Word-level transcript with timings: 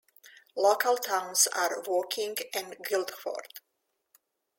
Local 0.57 0.97
towns 0.97 1.45
are 1.53 1.79
Woking 1.85 2.35
and 2.55 2.75
Guildford. 2.83 3.59